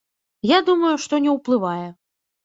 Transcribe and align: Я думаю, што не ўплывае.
Я 0.51 0.57
думаю, 0.69 0.93
што 1.03 1.19
не 1.25 1.31
ўплывае. 1.35 1.87